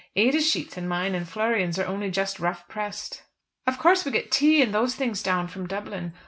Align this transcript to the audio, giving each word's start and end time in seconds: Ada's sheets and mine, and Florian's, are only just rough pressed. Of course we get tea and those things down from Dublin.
Ada's 0.15 0.49
sheets 0.49 0.77
and 0.77 0.89
mine, 0.89 1.13
and 1.13 1.29
Florian's, 1.29 1.77
are 1.77 1.85
only 1.85 2.09
just 2.09 2.39
rough 2.39 2.67
pressed. 2.67 3.21
Of 3.67 3.77
course 3.77 4.03
we 4.03 4.09
get 4.09 4.31
tea 4.31 4.63
and 4.63 4.73
those 4.73 4.95
things 4.95 5.21
down 5.21 5.47
from 5.47 5.67
Dublin. 5.67 6.13